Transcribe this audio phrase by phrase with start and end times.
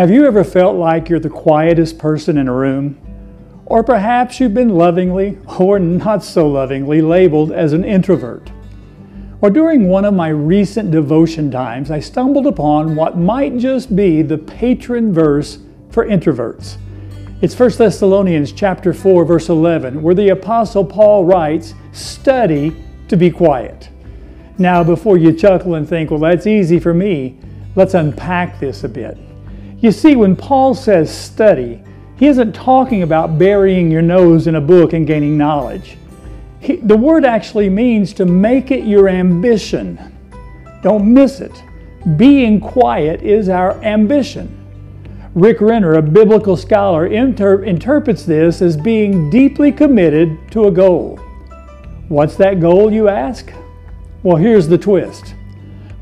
[0.00, 2.96] Have you ever felt like you're the quietest person in a room?
[3.66, 8.50] Or perhaps you've been lovingly, or not so lovingly, labeled as an introvert.
[9.42, 14.22] Or during one of my recent devotion times, I stumbled upon what might just be
[14.22, 15.58] the patron verse
[15.90, 16.78] for introverts.
[17.42, 22.74] It's 1 Thessalonians chapter 4 verse 11 where the apostle Paul writes, "Study
[23.08, 23.90] to be quiet."
[24.56, 27.36] Now, before you chuckle and think, "Well, that's easy for me,"
[27.76, 29.18] let's unpack this a bit.
[29.80, 31.82] You see, when Paul says study,
[32.16, 35.96] he isn't talking about burying your nose in a book and gaining knowledge.
[36.60, 39.98] He, the word actually means to make it your ambition.
[40.82, 41.62] Don't miss it.
[42.18, 44.56] Being quiet is our ambition.
[45.34, 51.16] Rick Renner, a biblical scholar, inter- interprets this as being deeply committed to a goal.
[52.08, 53.50] What's that goal, you ask?
[54.22, 55.34] Well, here's the twist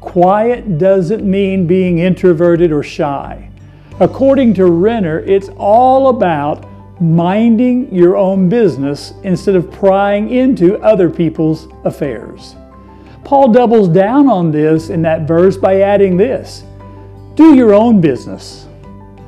[0.00, 3.50] quiet doesn't mean being introverted or shy.
[4.00, 6.66] According to Renner, it's all about
[7.00, 12.56] minding your own business instead of prying into other people's affairs.
[13.22, 16.64] Paul doubles down on this in that verse by adding this
[17.36, 18.66] Do your own business.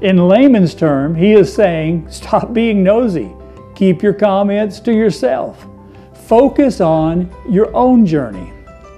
[0.00, 3.32] In layman's term, he is saying, stop being nosy.
[3.74, 5.66] Keep your comments to yourself.
[6.26, 8.52] Focus on your own journey.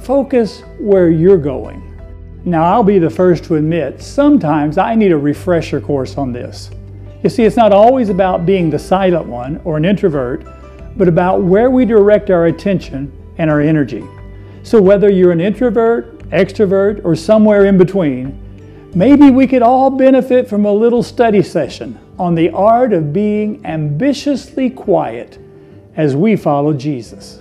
[0.00, 1.95] Focus where you're going.
[2.48, 6.70] Now, I'll be the first to admit, sometimes I need a refresher course on this.
[7.24, 10.46] You see, it's not always about being the silent one or an introvert,
[10.96, 14.04] but about where we direct our attention and our energy.
[14.62, 18.40] So, whether you're an introvert, extrovert, or somewhere in between,
[18.94, 23.66] maybe we could all benefit from a little study session on the art of being
[23.66, 25.36] ambitiously quiet
[25.96, 27.40] as we follow Jesus.